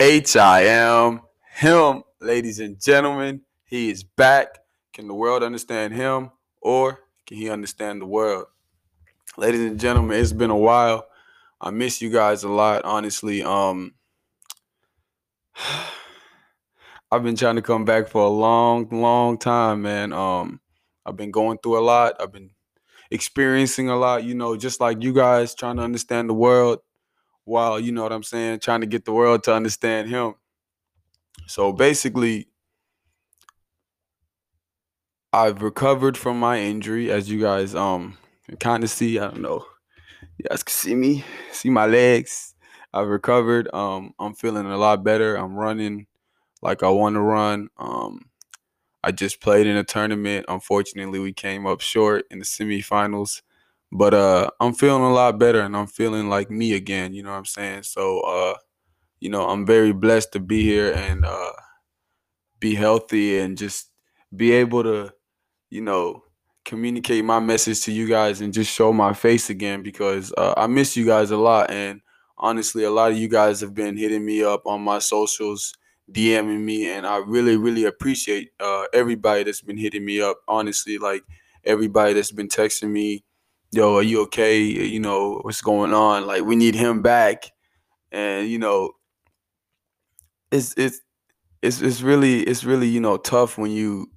[0.00, 1.20] H I M
[1.56, 3.42] him, ladies and gentlemen.
[3.66, 4.60] He is back.
[4.94, 6.30] Can the world understand him
[6.62, 8.46] or can he understand the world?
[9.36, 11.06] Ladies and gentlemen, it's been a while.
[11.60, 13.42] I miss you guys a lot, honestly.
[13.42, 13.92] Um
[17.12, 20.14] I've been trying to come back for a long, long time, man.
[20.14, 20.62] Um
[21.04, 22.14] I've been going through a lot.
[22.18, 22.52] I've been
[23.10, 26.78] experiencing a lot, you know, just like you guys trying to understand the world
[27.50, 30.34] while, you know what I'm saying, trying to get the world to understand him.
[31.46, 32.48] So basically,
[35.32, 38.16] I've recovered from my injury, as you guys um
[38.58, 39.18] kind of see.
[39.18, 39.64] I don't know.
[40.38, 42.54] You guys can see me, see my legs.
[42.92, 43.72] I've recovered.
[43.74, 45.36] Um, I'm feeling a lot better.
[45.36, 46.06] I'm running
[46.62, 47.68] like I want to run.
[47.78, 48.30] Um,
[49.02, 50.46] I just played in a tournament.
[50.48, 53.42] Unfortunately, we came up short in the semifinals.
[53.92, 57.14] But uh, I'm feeling a lot better, and I'm feeling like me again.
[57.14, 57.84] You know what I'm saying?
[57.84, 58.54] So uh,
[59.20, 61.52] you know, I'm very blessed to be here and uh,
[62.58, 63.90] be healthy and just
[64.34, 65.12] be able to,
[65.70, 66.24] you know,
[66.64, 70.66] communicate my message to you guys and just show my face again because uh, I
[70.66, 71.70] miss you guys a lot.
[71.70, 72.00] And
[72.38, 75.74] honestly, a lot of you guys have been hitting me up on my socials,
[76.12, 80.38] DMing me, and I really, really appreciate uh, everybody that's been hitting me up.
[80.48, 81.22] Honestly, like
[81.64, 83.24] everybody that's been texting me,
[83.72, 84.60] yo, are you okay?
[84.60, 86.26] You know, what's going on?
[86.26, 87.52] Like, we need him back.
[88.12, 88.92] And, you know,
[90.50, 91.00] it's it's
[91.62, 94.10] it's it's really it's really you know tough when you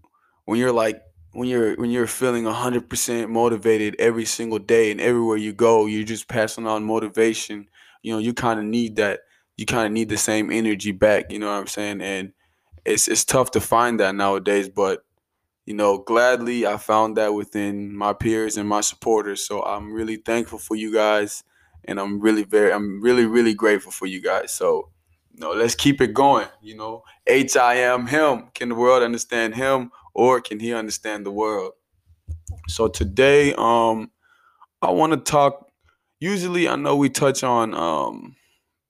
[0.45, 1.01] when you're like
[1.33, 6.03] when you're when you're feeling 100% motivated every single day and everywhere you go you're
[6.05, 7.67] just passing on motivation
[8.03, 9.21] you know you kind of need that
[9.57, 12.33] you kind of need the same energy back you know what i'm saying and
[12.85, 15.05] it's it's tough to find that nowadays but
[15.65, 20.17] you know gladly i found that within my peers and my supporters so i'm really
[20.17, 21.43] thankful for you guys
[21.85, 24.89] and i'm really very i'm really really grateful for you guys so
[25.35, 26.47] no, let's keep it going.
[26.61, 28.49] You know, H I am him.
[28.53, 31.73] Can the world understand him or can he understand the world?
[32.67, 34.11] So today, um,
[34.81, 35.67] I want to talk.
[36.19, 38.35] Usually, I know we touch on um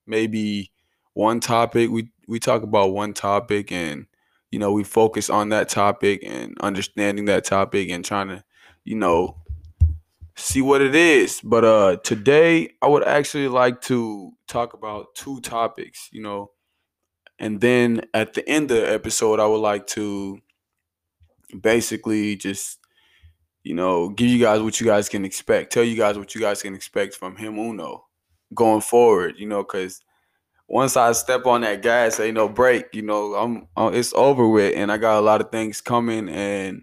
[0.06, 0.70] maybe
[1.14, 1.90] one topic.
[1.90, 4.06] We we talk about one topic and
[4.54, 8.44] you know we focus on that topic and understanding that topic and trying to
[8.84, 9.36] you know
[10.36, 11.40] see what it is.
[11.42, 16.52] But uh today I would actually like to talk about two topics, you know.
[17.40, 20.38] And then at the end of the episode I would like to
[21.60, 22.78] basically just
[23.64, 25.72] you know, give you guys what you guys can expect.
[25.72, 28.04] Tell you guys what you guys can expect from him Uno
[28.54, 30.00] going forward, you know, cuz
[30.68, 34.48] once I step on that gas, ain't no brake, you know, I'm, I'm it's over
[34.48, 36.82] with and I got a lot of things coming and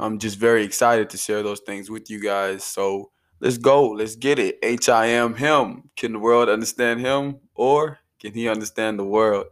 [0.00, 2.62] I'm just very excited to share those things with you guys.
[2.64, 3.90] So let's go.
[3.90, 4.58] Let's get it.
[4.62, 5.90] H I M him.
[5.96, 9.46] Can the world understand him or can he understand the world?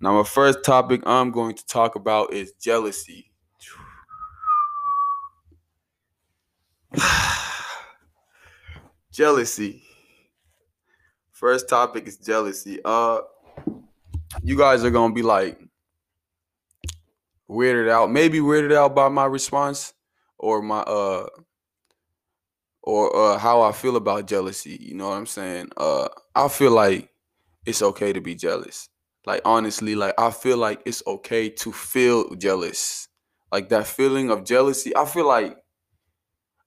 [0.00, 3.30] Now, my first topic I'm going to talk about is jealousy.
[9.12, 9.82] jealousy.
[11.40, 12.80] First topic is jealousy.
[12.84, 13.20] Uh
[14.42, 15.58] you guys are gonna be like,
[17.50, 19.94] weirded out, maybe weirded out by my response
[20.38, 21.26] or my uh
[22.82, 24.76] or uh how I feel about jealousy.
[24.82, 25.70] You know what I'm saying?
[25.78, 27.08] Uh I feel like
[27.64, 28.90] it's okay to be jealous.
[29.24, 33.08] Like honestly, like I feel like it's okay to feel jealous.
[33.50, 35.56] Like that feeling of jealousy, I feel like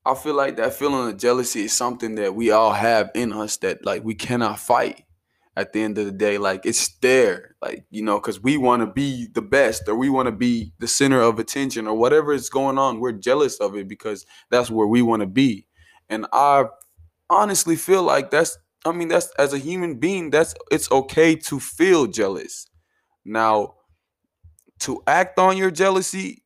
[0.05, 3.57] I feel like that feeling of jealousy is something that we all have in us
[3.57, 5.05] that like we cannot fight
[5.55, 6.37] at the end of the day.
[6.37, 10.09] Like it's there like you know because we want to be the best or we
[10.09, 13.75] want to be the center of attention or whatever is going on we're jealous of
[13.77, 15.67] it because that's where we want to be.
[16.09, 16.65] And i
[17.29, 21.59] honestly feel like that's i mean that's as a human being that's it's okay to
[21.61, 22.67] feel jealous.
[23.23, 23.75] Now
[24.79, 26.43] to act on your jealousy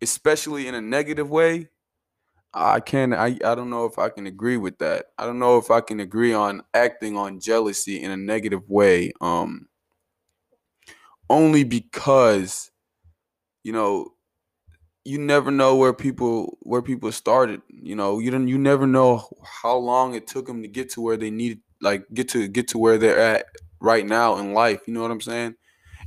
[0.00, 1.68] especially in a negative way
[2.56, 5.06] I can I I don't know if I can agree with that.
[5.18, 9.12] I don't know if I can agree on acting on jealousy in a negative way.
[9.20, 9.68] Um
[11.28, 12.70] only because
[13.64, 14.08] you know
[15.04, 17.62] you never know where people where people started.
[17.70, 19.28] You know, you don't you never know
[19.62, 22.68] how long it took them to get to where they needed like get to get
[22.68, 23.46] to where they're at
[23.80, 24.82] right now in life.
[24.86, 25.56] You know what I'm saying?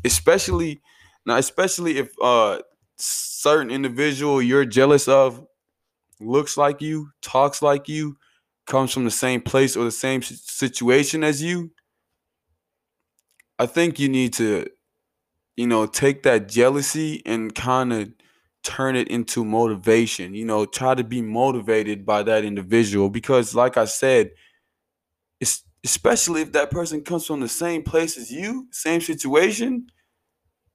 [0.06, 0.82] Especially
[1.26, 2.60] now especially if uh
[2.98, 5.46] certain individual you're jealous of
[6.20, 8.18] looks like you, talks like you,
[8.68, 11.72] comes from the same place or the same situation as you,
[13.58, 14.68] I think you need to,
[15.58, 18.12] you know, take that jealousy and kind of
[18.64, 20.34] turn it into motivation.
[20.34, 24.32] You know, try to be motivated by that individual because, like I said,
[25.40, 29.88] it's especially if that person comes from the same place as you, same situation,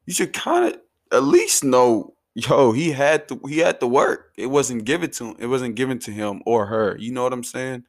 [0.07, 0.81] you should kind of
[1.13, 4.33] at least know, yo, he had to he had to work.
[4.37, 5.37] It wasn't given to him.
[5.39, 6.97] It wasn't given to him or her.
[6.99, 7.85] You know what I'm saying?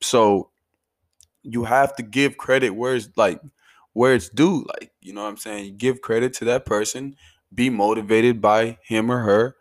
[0.00, 0.50] So
[1.42, 3.40] you have to give credit where it's like
[3.92, 4.64] where it's due.
[4.68, 5.64] Like, you know what I'm saying?
[5.64, 7.16] You give credit to that person,
[7.52, 9.56] be motivated by him or her,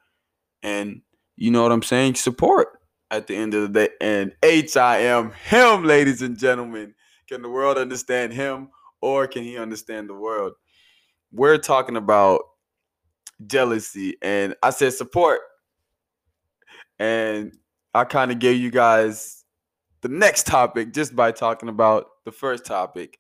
[0.61, 1.01] and
[1.35, 2.15] you know what I'm saying?
[2.15, 2.79] Support
[3.09, 3.89] at the end of the day.
[4.01, 6.93] And H I M him, ladies and gentlemen.
[7.27, 8.69] Can the world understand him
[9.01, 10.53] or can he understand the world?
[11.31, 12.41] We're talking about
[13.45, 14.15] jealousy.
[14.21, 15.41] And I said support.
[16.99, 17.53] And
[17.93, 19.43] I kind of gave you guys
[20.01, 23.19] the next topic just by talking about the first topic.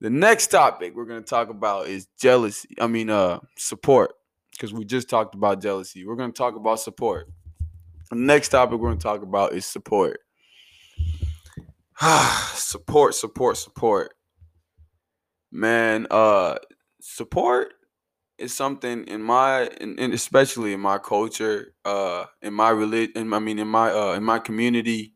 [0.00, 2.68] The next topic we're going to talk about is jealousy.
[2.80, 4.12] I mean, uh, support,
[4.52, 6.06] because we just talked about jealousy.
[6.06, 7.28] We're going to talk about support.
[8.10, 10.20] The next topic we're going to talk about is support.
[12.54, 14.14] support, support, support.
[15.50, 16.56] Man, uh,
[17.00, 17.74] support
[18.38, 23.58] is something in my, and especially in my culture, uh, in my religion, I mean,
[23.58, 25.14] in my, uh, in my community,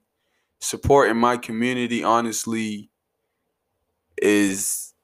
[0.60, 2.90] support in my community, honestly,
[4.20, 4.94] is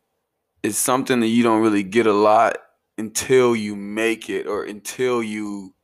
[0.63, 2.57] is something that you don't really get a lot
[2.97, 5.75] until you make it or until you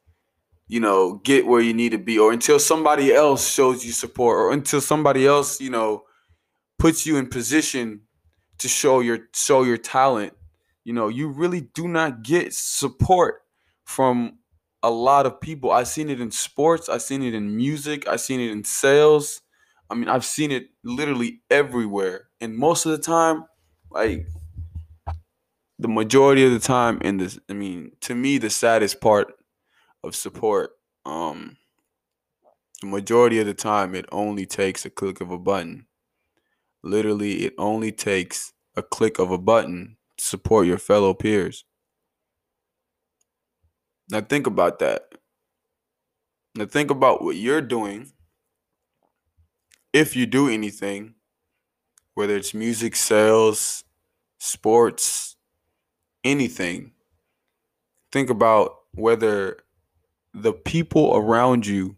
[0.69, 4.39] you know get where you need to be or until somebody else shows you support
[4.39, 6.03] or until somebody else you know
[6.79, 8.01] puts you in position
[8.59, 10.33] to show your show your talent
[10.85, 13.43] you know you really do not get support
[13.85, 14.39] from
[14.83, 18.21] a lot of people i've seen it in sports i've seen it in music i've
[18.21, 19.43] seen it in sales
[19.91, 22.29] I mean, I've seen it literally everywhere.
[22.41, 23.47] And most of the time,
[23.91, 24.25] like
[25.79, 29.33] the majority of the time in this I mean, to me the saddest part
[30.05, 30.73] of support,
[31.07, 31.57] um
[32.83, 35.87] the majority of the time it only takes a click of a button.
[36.83, 41.65] Literally, it only takes a click of a button to support your fellow peers.
[44.11, 45.03] Now think about that.
[46.55, 48.13] Now think about what you're doing
[49.93, 51.15] if you do anything,
[52.15, 53.85] whether it's music, sales,
[54.39, 55.37] sports,
[56.25, 56.93] anything,
[58.13, 59.59] think about whether
[60.33, 61.97] the people around you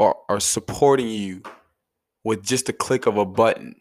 [0.00, 1.42] are, are supporting you
[2.24, 3.76] with just a click of a button.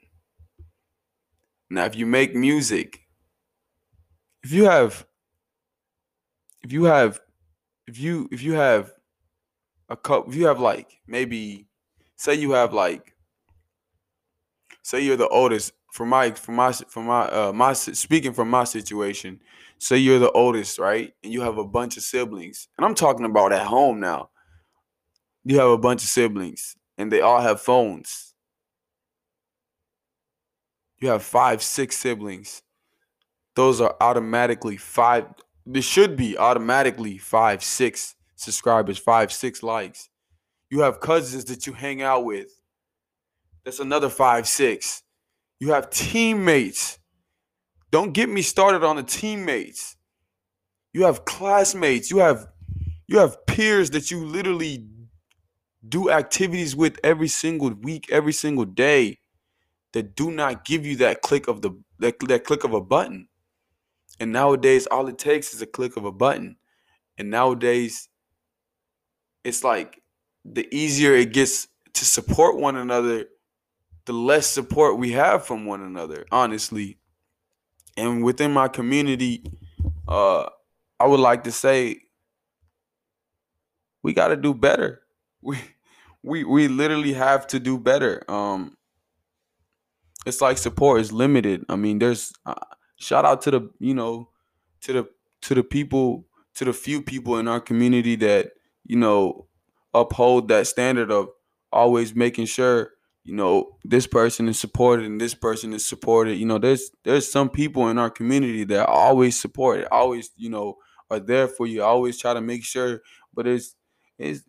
[1.69, 3.01] Now, if you make music,
[4.43, 5.05] if you have,
[6.63, 7.19] if you have,
[7.87, 8.91] if you if you have
[9.89, 11.67] a couple, if you have like maybe
[12.15, 13.15] say you have like
[14.81, 18.63] say you're the oldest for my for my for my uh my speaking from my
[18.63, 19.39] situation
[19.79, 21.13] say you're the oldest right?
[21.23, 24.29] And you have a bunch of siblings and i'm talking about at home now.
[25.43, 28.26] You have a bunch of siblings and they all have phones
[30.99, 32.61] you have five six siblings
[33.55, 35.25] those are automatically five
[35.65, 40.09] this should be automatically five six subscribers five six likes
[40.69, 42.49] you have cousins that you hang out with.
[43.63, 45.03] That's another five, six.
[45.59, 46.99] You have teammates.
[47.91, 49.95] Don't get me started on the teammates.
[50.93, 52.11] You have classmates.
[52.11, 52.47] You have
[53.07, 54.85] you have peers that you literally
[55.87, 59.19] do activities with every single week, every single day
[59.93, 63.27] that do not give you that click of the that, that click of a button.
[64.19, 66.57] And nowadays all it takes is a click of a button.
[67.17, 68.09] And nowadays
[69.43, 70.01] it's like
[70.45, 73.25] the easier it gets to support one another,
[74.05, 76.99] the less support we have from one another, honestly.
[77.95, 79.43] And within my community,
[80.07, 80.47] uh,
[80.99, 82.01] I would like to say
[84.03, 85.01] we got to do better.
[85.39, 85.59] We
[86.23, 88.23] we we literally have to do better.
[88.29, 88.76] Um,
[90.27, 91.65] it's like support is limited.
[91.69, 92.55] I mean, there's uh,
[92.97, 94.29] shout out to the you know
[94.81, 95.09] to the
[95.43, 98.51] to the people to the few people in our community that
[98.85, 99.47] you know
[99.93, 101.29] uphold that standard of
[101.71, 102.91] always making sure
[103.23, 107.29] you know this person is supported and this person is supported you know there's there's
[107.29, 110.75] some people in our community that always support it always you know
[111.09, 113.01] are there for you always try to make sure
[113.33, 113.75] but it's
[114.17, 114.43] it's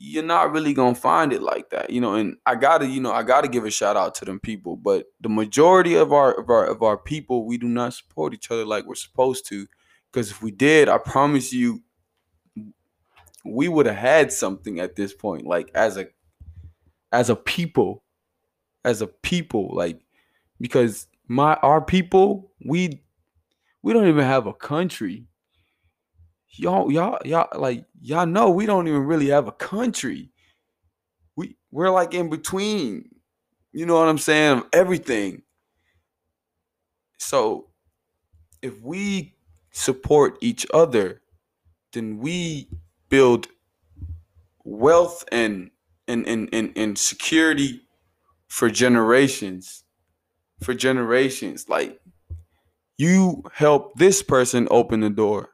[0.00, 3.12] you're not really gonna find it like that you know and i gotta you know
[3.12, 6.48] i gotta give a shout out to them people but the majority of our of
[6.48, 9.66] our of our people we do not support each other like we're supposed to
[10.10, 11.82] because if we did i promise you
[13.44, 16.06] we would have had something at this point like as a
[17.12, 18.04] as a people
[18.84, 20.00] as a people like
[20.60, 23.02] because my our people we
[23.82, 25.27] we don't even have a country
[26.50, 30.30] y'all y'all y'all like y'all know we don't even really have a country
[31.36, 33.08] we we're like in between
[33.72, 35.42] you know what I'm saying, everything.
[37.18, 37.68] So
[38.62, 39.34] if we
[39.70, 41.20] support each other,
[41.92, 42.68] then we
[43.08, 43.48] build
[44.64, 45.70] wealth and
[46.06, 47.82] and and, and, and security
[48.48, 49.84] for generations.
[50.62, 51.68] For generations.
[51.68, 52.00] Like
[52.96, 55.50] you help this person open the door.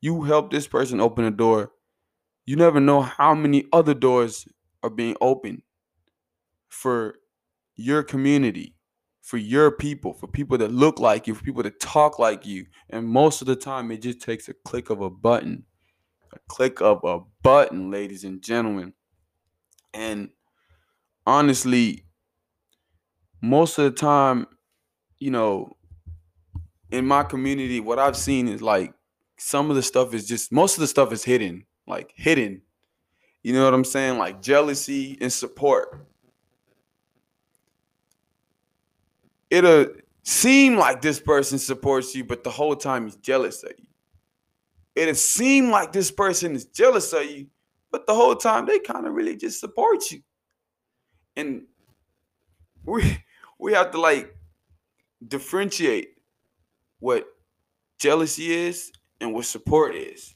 [0.00, 1.72] You help this person open a door.
[2.46, 4.46] You never know how many other doors
[4.82, 5.62] are being opened
[6.68, 7.16] for
[7.74, 8.74] your community,
[9.22, 12.66] for your people, for people that look like you, for people that talk like you.
[12.90, 15.64] And most of the time, it just takes a click of a button.
[16.32, 18.92] A click of a button, ladies and gentlemen.
[19.94, 20.30] And
[21.26, 22.04] honestly,
[23.42, 24.46] most of the time,
[25.18, 25.76] you know,
[26.90, 28.94] in my community, what I've seen is like
[29.38, 32.60] some of the stuff is just most of the stuff is hidden, like hidden.
[33.42, 34.18] You know what I'm saying?
[34.18, 36.06] Like jealousy and support.
[39.48, 39.86] It'll
[40.24, 43.86] seem like this person supports you, but the whole time he's jealous of you.
[44.94, 47.46] It'll seem like this person is jealous of you,
[47.92, 50.20] but the whole time they kind of really just support you.
[51.36, 51.62] And
[52.84, 53.18] we
[53.58, 54.34] we have to like
[55.26, 56.08] differentiate
[56.98, 57.26] what
[57.98, 60.34] jealousy is and what support is.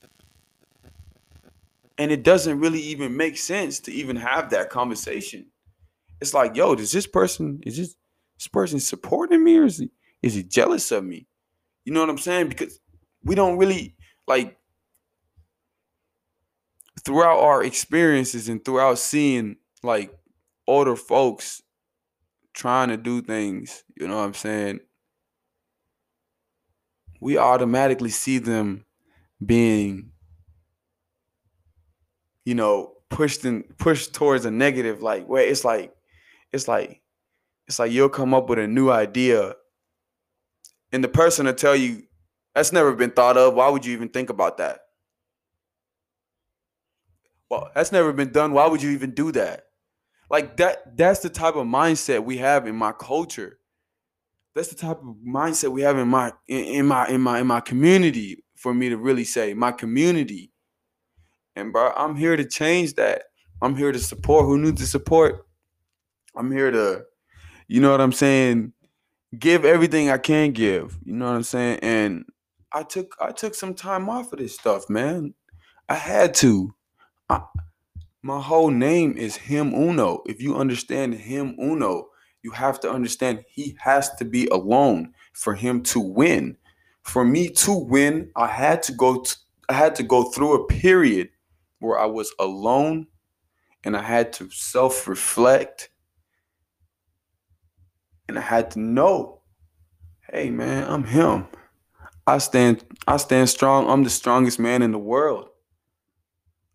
[1.99, 5.47] And it doesn't really even make sense to even have that conversation.
[6.21, 7.97] It's like, yo, does this person is this
[8.39, 9.91] this person supporting me or is he
[10.23, 11.27] is he jealous of me?
[11.85, 12.49] You know what I'm saying?
[12.49, 12.81] Because
[13.25, 13.97] we don't really
[14.27, 14.57] like
[17.05, 20.17] throughout our experiences and throughout seeing like
[20.67, 21.63] older folks
[22.55, 24.81] trying to do things, you know what I'm saying?
[27.23, 28.85] We automatically see them
[29.45, 30.11] being,
[32.45, 35.95] you know, pushed and pushed towards a negative, like where it's like,
[36.53, 37.01] it's like,
[37.69, 39.55] it's like you'll come up with a new idea,
[40.91, 42.03] and the person will tell you,
[42.57, 43.55] that's never been thought of.
[43.55, 44.81] Why would you even think about that?
[47.49, 48.53] Well, that's never been done.
[48.53, 49.67] Why would you even do that?
[50.29, 53.61] Like that that's the type of mindset we have in my culture.
[54.55, 57.47] That's the type of mindset we have in my in, in my in my in
[57.47, 60.51] my community for me to really say my community.
[61.57, 63.25] And bro, I'm here to change that.
[63.61, 65.47] I'm here to support who needs to support.
[66.37, 67.05] I'm here to,
[67.69, 68.73] you know what I'm saying,
[69.39, 70.99] give everything I can give.
[71.05, 71.81] You know what I'm saying?
[71.83, 72.25] And
[72.73, 75.35] I took I took some time off of this stuff, man.
[75.89, 76.75] I had to.
[77.29, 77.43] I,
[78.23, 80.23] my whole name is Him Uno.
[80.27, 82.07] If you understand Him Uno,
[82.43, 86.57] you have to understand He has to be alone for Him to win.
[87.03, 89.21] For me to win, I had to go.
[89.21, 89.37] To,
[89.69, 91.31] I had to go through a period
[91.79, 93.07] where I was alone,
[93.85, 95.91] and I had to self-reflect,
[98.29, 99.41] and I had to know,
[100.31, 101.47] hey man, I'm Him.
[102.27, 102.85] I stand.
[103.07, 103.91] I stand strong.
[103.91, 105.49] I'm the strongest man in the world.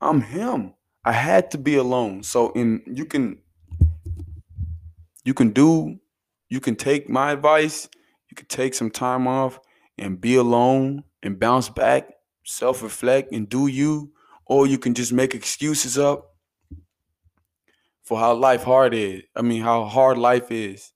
[0.01, 0.73] I'm Him.
[1.05, 2.23] I had to be alone.
[2.23, 3.39] So in you can
[5.27, 5.99] you can do
[6.49, 7.89] you can take my advice,
[8.29, 9.59] you can take some time off
[9.97, 12.13] and be alone and bounce back,
[12.45, 14.13] self-reflect and do you
[14.45, 16.33] or you can just make excuses up
[18.03, 19.23] for how life hard is.
[19.35, 20.93] I mean how hard life is.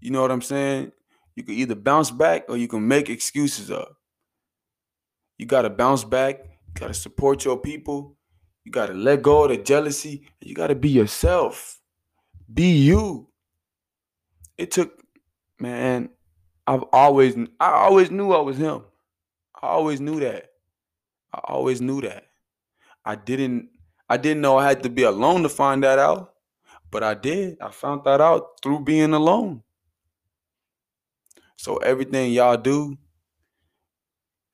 [0.00, 0.92] You know what I'm saying?
[1.34, 3.96] You can either bounce back or you can make excuses up.
[5.38, 6.38] You got to bounce back,
[6.68, 8.16] you got to support your people
[8.64, 10.26] you got to let go of the jealousy.
[10.40, 11.80] You got to be yourself.
[12.52, 13.28] Be you.
[14.56, 15.02] It took,
[15.58, 16.10] man,
[16.66, 18.82] I've always, I always knew I was him.
[19.60, 20.50] I always knew that.
[21.32, 22.26] I always knew that.
[23.04, 23.68] I didn't,
[24.08, 26.34] I didn't know I had to be alone to find that out,
[26.90, 27.58] but I did.
[27.60, 29.62] I found that out through being alone.
[31.56, 32.96] So everything y'all do,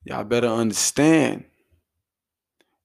[0.03, 1.45] y'all better understand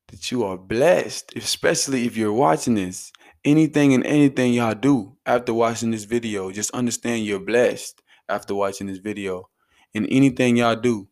[0.08, 3.12] that you are blessed, especially if you're watching this.
[3.46, 8.88] Anything and anything y'all do after watching this video, just understand you're blessed after watching
[8.88, 9.48] this video.
[9.94, 11.08] And anything y'all do,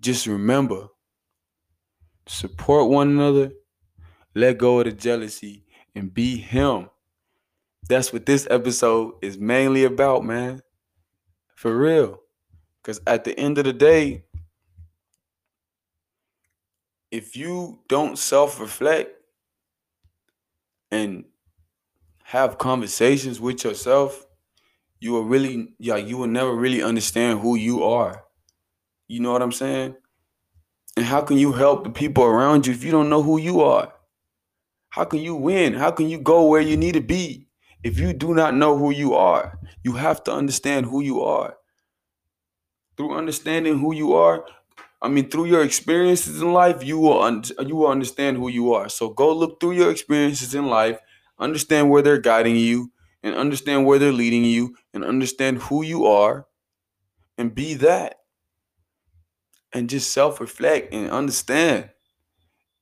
[0.00, 0.88] just remember
[2.26, 3.52] support one another,
[4.34, 6.88] let go of the jealousy, and be Him.
[7.88, 10.62] That's what this episode is mainly about, man.
[11.54, 12.20] For real.
[12.80, 14.24] Because at the end of the day,
[17.10, 19.10] if you don't self-reflect
[20.90, 21.24] and
[22.32, 24.26] have conversations with yourself,
[25.00, 28.24] you will really yeah, you will never really understand who you are.
[29.08, 29.96] You know what I'm saying?
[30.96, 33.60] And how can you help the people around you if you don't know who you
[33.60, 33.92] are?
[34.90, 35.74] How can you win?
[35.74, 37.48] How can you go where you need to be
[37.82, 41.56] If you do not know who you are, you have to understand who you are.
[42.96, 44.46] Through understanding who you are,
[45.02, 48.72] I mean, through your experiences in life, you will un- you will understand who you
[48.74, 48.88] are.
[48.88, 50.98] So go look through your experiences in life,
[51.42, 56.06] understand where they're guiding you, and understand where they're leading you, and understand who you
[56.06, 56.46] are,
[57.38, 58.16] and be that,
[59.72, 61.90] and just self reflect and understand.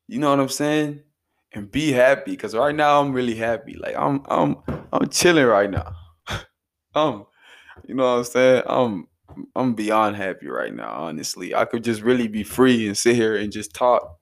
[0.08, 1.02] You know what I'm saying?
[1.52, 3.74] And be happy, cause right now I'm really happy.
[3.74, 4.56] Like I'm I'm
[4.92, 5.94] I'm chilling right now.
[6.94, 7.26] um,
[7.86, 8.62] you know what I'm saying?
[8.66, 9.08] I'm
[9.54, 11.54] I'm beyond happy right now, honestly.
[11.54, 14.18] I could just really be free and sit here and just talk.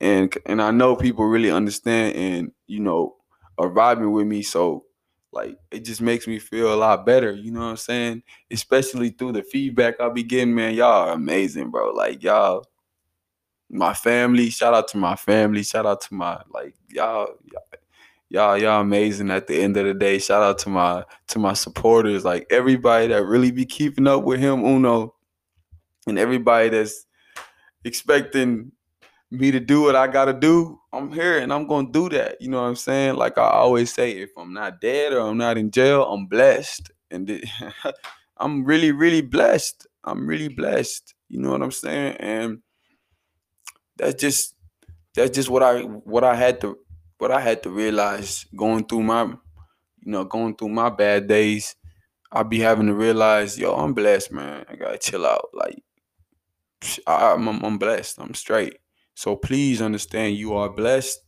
[0.00, 3.16] And and I know people really understand and you know
[3.58, 4.42] are vibing with me.
[4.42, 4.84] So
[5.32, 8.22] like it just makes me feel a lot better, you know what I'm saying?
[8.50, 10.74] Especially through the feedback I'll be getting, man.
[10.74, 11.90] Y'all are amazing, bro.
[11.92, 12.66] Like y'all,
[13.70, 17.62] my family, shout out to my family, shout out to my like y'all, y'all
[18.30, 21.54] y'all y'all amazing at the end of the day shout out to my to my
[21.54, 25.14] supporters like everybody that really be keeping up with him uno
[26.06, 27.06] and everybody that's
[27.84, 28.70] expecting
[29.30, 32.48] me to do what i gotta do i'm here and i'm gonna do that you
[32.48, 35.58] know what i'm saying like i always say if i'm not dead or i'm not
[35.58, 37.44] in jail i'm blessed and it,
[38.38, 42.58] i'm really really blessed i'm really blessed you know what i'm saying and
[43.96, 44.54] that's just
[45.14, 46.78] that's just what i what i had to
[47.18, 49.36] what I had to realize going through my, you
[50.12, 51.74] know, going through my bad days,
[52.30, 54.64] I be having to realize, yo, I'm blessed, man.
[54.68, 55.48] I gotta chill out.
[55.52, 55.82] Like,
[57.06, 58.20] I'm, I'm blessed.
[58.20, 58.78] I'm straight.
[59.18, 61.18] So please understand, you are blessed,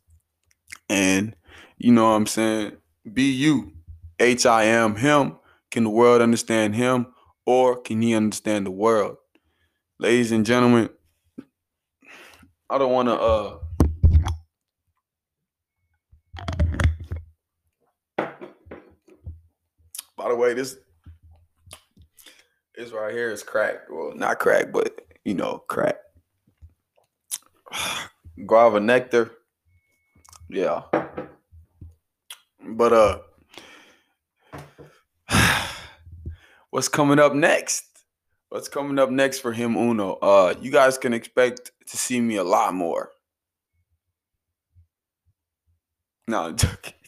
[0.89, 1.35] and
[1.77, 2.77] you know what I'm saying.
[3.13, 3.73] Be you.
[4.21, 5.39] H I am him.
[5.73, 7.09] Can the world understand him,
[7.47, 9.17] or can he understand the world?
[9.99, 10.89] Ladies and gentlemen,
[12.71, 13.59] I don't want to uh
[20.17, 20.77] By the way, this
[22.77, 23.91] this right here is crack.
[23.91, 25.97] Well, not crack, but you know, crack.
[28.47, 29.31] Guava nectar.
[30.49, 30.83] Yeah.
[32.67, 33.19] But uh
[36.71, 37.85] what's coming up next?
[38.49, 40.15] What's coming up next for him Uno?
[40.15, 43.11] Uh you guys can expect to see me a lot more.
[46.29, 46.95] No, I'm joking.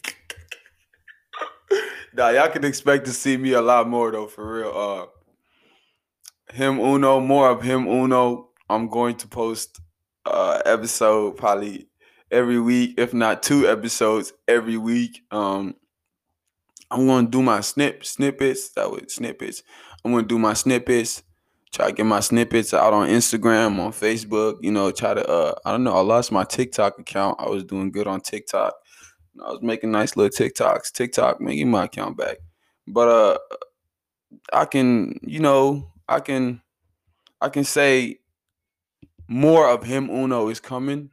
[2.15, 4.71] Nah, y'all can expect to see me a lot more though, for real.
[4.71, 8.49] Uh, him Uno, more of him Uno.
[8.69, 9.81] I'm going to post
[10.25, 11.87] uh episode probably
[12.31, 15.21] every week, if not two episodes every week.
[15.31, 15.75] Um,
[16.91, 18.69] I'm gonna do my snip snippets.
[18.69, 19.63] That was snippets.
[20.03, 21.23] I'm gonna do my snippets.
[21.71, 24.57] Try to get my snippets out on Instagram, on Facebook.
[24.61, 25.27] You know, try to.
[25.27, 25.95] Uh, I don't know.
[25.95, 27.37] I lost my TikTok account.
[27.39, 28.75] I was doing good on TikTok.
[29.43, 30.91] I was making nice little TikToks.
[30.91, 32.37] TikTok, making my account back.
[32.87, 33.37] But uh
[34.51, 36.61] I can, you know, I can
[37.41, 38.19] I can say
[39.33, 41.09] more of him Uno is coming.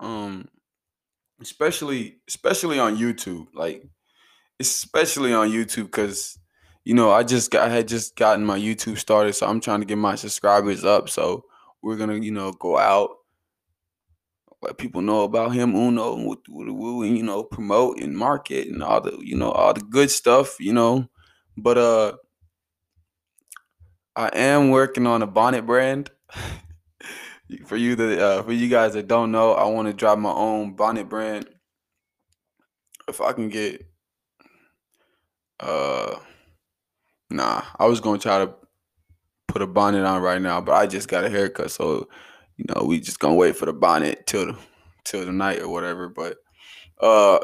[0.00, 0.48] Um
[1.40, 3.46] especially especially on YouTube.
[3.54, 3.84] Like
[4.60, 6.38] especially on YouTube cuz
[6.84, 9.80] you know, I just got I had just gotten my YouTube started, so I'm trying
[9.80, 11.08] to get my subscribers up.
[11.08, 11.44] So
[11.80, 13.10] we're gonna, you know, go out
[14.62, 19.00] let people know about him Uno and and you know promote and market and all
[19.00, 21.08] the you know all the good stuff you know
[21.56, 22.12] but uh
[24.14, 26.10] I am working on a bonnet brand
[27.66, 30.32] for you that uh, for you guys that don't know I want to drop my
[30.32, 31.48] own bonnet brand
[33.08, 33.86] if I can get
[35.60, 36.16] uh
[37.30, 38.54] nah I was gonna try to
[39.48, 42.08] put a bonnet on right now but I just got a haircut so
[42.56, 44.58] you know, we just gonna wait for the bonnet till the,
[45.04, 46.08] till the night or whatever.
[46.08, 46.36] But
[47.00, 47.40] uh,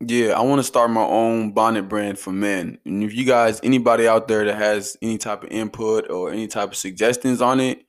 [0.00, 2.78] yeah, I want to start my own bonnet brand for men.
[2.84, 6.46] And if you guys, anybody out there that has any type of input or any
[6.46, 7.83] type of suggestions on it,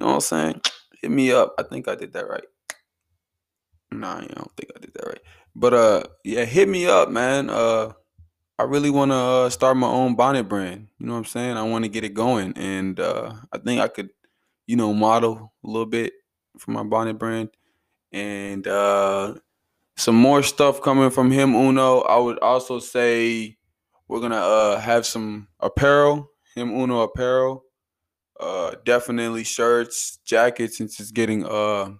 [0.00, 0.60] you know what I'm saying?
[1.00, 1.54] Hit me up.
[1.58, 2.44] I think I did that right.
[3.92, 5.20] Nah, I don't think I did that right.
[5.54, 7.50] But uh, yeah, hit me up, man.
[7.50, 7.92] Uh,
[8.58, 10.88] I really want to uh, start my own bonnet brand.
[10.98, 11.56] You know what I'm saying?
[11.56, 14.10] I want to get it going, and uh, I think I could
[14.70, 16.12] you know, model a little bit
[16.56, 17.50] for my bonnet brand.
[18.12, 19.34] And uh
[19.96, 22.02] some more stuff coming from him Uno.
[22.02, 23.56] I would also say
[24.06, 27.64] we're gonna uh have some apparel, him Uno apparel.
[28.40, 31.90] Uh definitely shirts, jackets since it's getting uh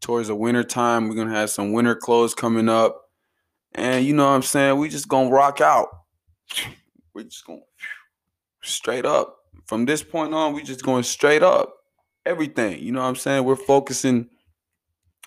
[0.00, 1.08] towards the winter time.
[1.08, 3.02] We're gonna have some winter clothes coming up.
[3.74, 4.78] And you know what I'm saying?
[4.78, 5.88] We just gonna rock out.
[7.14, 7.60] We're just gonna
[8.62, 11.74] straight up from this point on, We're just going straight up.
[12.24, 12.82] Everything.
[12.82, 13.44] You know what I'm saying?
[13.44, 14.28] We're focusing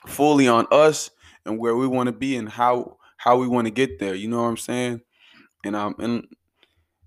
[0.08, 1.12] fully on us
[1.46, 4.16] and where we want to be and how how we want to get there.
[4.16, 5.02] You know what I'm saying?
[5.64, 6.28] And um and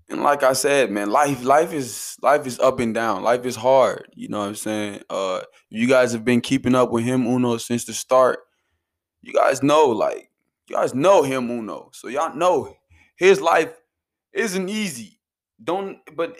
[0.07, 3.23] and like I said, man, life life is life is up and down.
[3.23, 4.07] Life is hard.
[4.13, 5.01] You know what I'm saying?
[5.09, 8.39] Uh you guys have been keeping up with him Uno since the start.
[9.21, 10.29] You guys know, like,
[10.67, 11.89] you guys know him Uno.
[11.93, 12.75] So y'all know
[13.15, 13.73] his life
[14.33, 15.19] isn't easy.
[15.63, 16.37] Don't but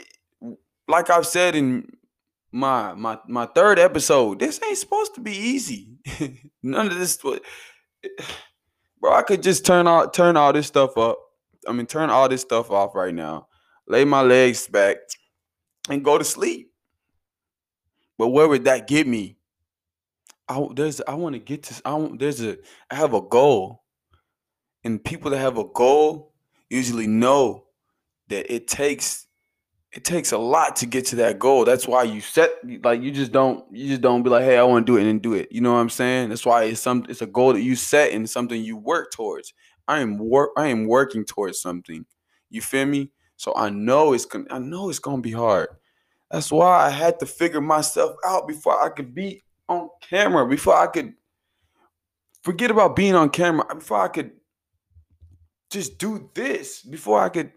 [0.87, 1.97] like I've said in
[2.51, 5.97] my my my third episode, this ain't supposed to be easy.
[6.63, 7.17] None of this
[9.01, 11.17] bro, I could just turn all turn all this stuff up.
[11.67, 13.47] I mean, turn all this stuff off right now
[13.87, 14.97] lay my legs back,
[15.89, 16.71] and go to sleep.
[18.17, 19.37] But where would that get me?
[20.47, 22.57] I there's I want to get to I there's a
[22.89, 23.83] I have a goal.
[24.83, 26.33] And people that have a goal
[26.69, 27.65] usually know
[28.29, 29.25] that it takes
[29.91, 31.65] it takes a lot to get to that goal.
[31.65, 32.51] That's why you set
[32.83, 35.09] like you just don't you just don't be like, hey, I want to do it
[35.09, 35.51] and do it.
[35.51, 36.29] You know what I'm saying?
[36.29, 39.53] That's why it's some it's a goal that you set and something you work towards.
[39.87, 42.05] I am work I am working towards something.
[42.49, 43.11] You feel me?
[43.37, 45.69] So I know it's gonna I know it's gonna be hard.
[46.31, 50.75] That's why I had to figure myself out before I could be on camera, before
[50.75, 51.13] I could
[52.43, 54.31] forget about being on camera, before I could
[55.71, 57.51] just do this, before I could,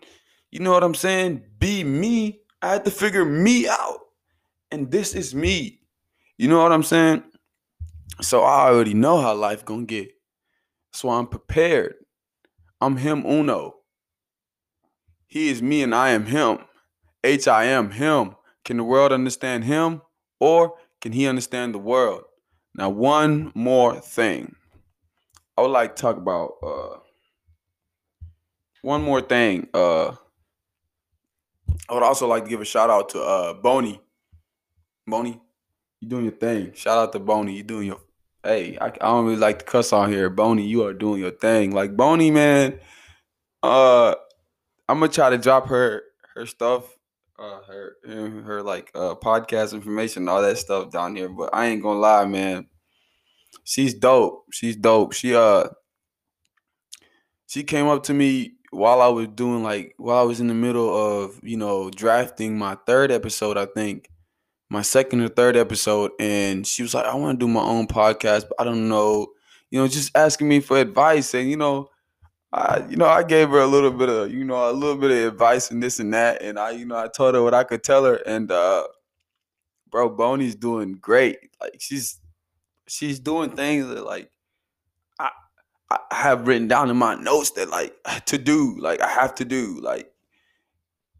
[0.51, 2.41] you know what I'm saying, be me.
[2.62, 3.99] I had to figure me out.
[4.71, 5.81] And this is me.
[6.37, 7.23] You know what I'm saying?
[8.21, 10.11] So I already know how life gonna get.
[10.93, 11.95] So I'm prepared.
[12.81, 13.78] I'm him uno.
[15.29, 16.59] He is me and I am him.
[17.23, 18.35] H I am him.
[18.64, 20.01] Can the world understand him
[20.41, 22.25] or can he understand the world?
[22.75, 24.57] Now, one more thing.
[25.57, 26.99] I would like to talk about uh
[28.83, 29.69] one more thing.
[29.75, 30.12] Uh
[31.88, 34.01] I would also like to give a shout out to uh Boney.
[35.07, 35.41] Boney,
[36.01, 36.73] you doing your thing.
[36.75, 37.55] Shout out to Boney.
[37.57, 38.01] You doing your
[38.43, 40.31] hey, I, I don't really like to cuss on here.
[40.31, 41.73] Boney, you are doing your thing.
[41.73, 42.81] Like Boney, man.
[43.62, 44.14] Uh
[44.88, 46.03] I'm gonna try to drop her
[46.35, 46.85] her stuff,
[47.38, 47.96] uh, her
[48.44, 51.29] her like uh podcast information, all that stuff down here.
[51.29, 52.66] But I ain't gonna lie, man.
[53.64, 54.44] She's dope.
[54.53, 55.12] She's dope.
[55.12, 55.68] She uh
[57.46, 60.55] she came up to me while I was doing like while I was in the
[60.55, 64.09] middle of you know drafting my third episode, I think
[64.70, 67.87] my second or third episode, and she was like, "I want to do my own
[67.87, 69.29] podcast, but I don't know."
[69.70, 71.90] You know, just asking me for advice, and you know,
[72.53, 75.11] I, you know, I gave her a little bit of, you know, a little bit
[75.11, 77.65] of advice and this and that, and I, you know, I told her what I
[77.65, 78.85] could tell her, and uh,
[79.91, 81.39] bro, Boney's doing great.
[81.61, 82.19] Like she's,
[82.87, 84.31] she's doing things that like
[85.19, 85.31] I,
[85.91, 87.95] I have written down in my notes that like
[88.27, 90.11] to do, like I have to do, like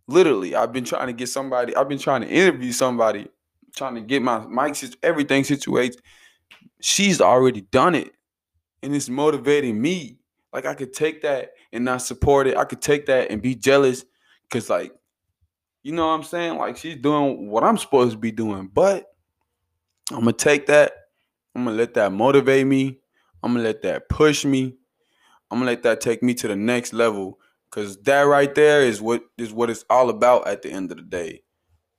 [0.07, 0.55] literally.
[0.55, 1.77] I've been trying to get somebody.
[1.77, 3.29] I've been trying to interview somebody,
[3.77, 6.01] trying to get my mic, everything situated.
[6.81, 8.13] She's already done it,
[8.83, 10.18] and it's motivating me
[10.53, 12.57] like I could take that and not support it.
[12.57, 14.05] I could take that and be jealous
[14.49, 14.93] because, like,
[15.83, 16.57] you know what I'm saying?
[16.59, 18.71] Like she's doing what I'm supposed to be doing.
[18.73, 19.07] But
[20.11, 20.93] I'm gonna take that.
[21.55, 23.01] I'm gonna let that motivate me.
[23.43, 24.77] I'm gonna let that push me.
[25.51, 27.39] I'm gonna let that take me to the next level.
[27.71, 30.97] Cause that right there is what is what it's all about at the end of
[30.97, 31.43] the day.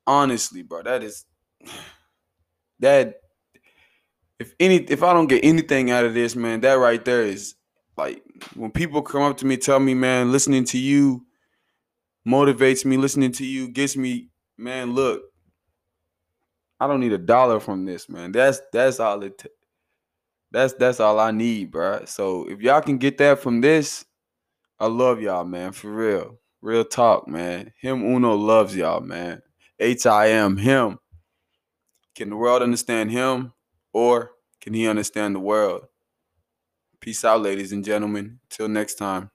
[0.08, 1.26] Honestly, bro, that is
[2.80, 3.16] that
[4.40, 7.56] if any if I don't get anything out of this, man, that right there is
[8.00, 8.24] like
[8.56, 11.26] when people come up to me, tell me, man, listening to you
[12.26, 12.98] motivates me.
[12.98, 14.94] Listening to you gets me, man.
[14.94, 15.22] Look,
[16.80, 18.32] I don't need a dollar from this, man.
[18.32, 19.38] That's that's all it.
[19.38, 19.50] T-
[20.50, 22.06] that's that's all I need, bro.
[22.06, 24.06] So if y'all can get that from this,
[24.80, 25.74] I love y'all, man.
[25.74, 27.74] For real, real talk, man.
[27.82, 29.42] Him Uno loves y'all, man.
[29.78, 31.00] H I M him.
[32.16, 33.52] Can the world understand him,
[33.92, 34.32] or
[34.62, 35.88] can he understand the world?
[37.10, 38.40] Peace out, ladies and gentlemen.
[38.52, 39.32] Till next time.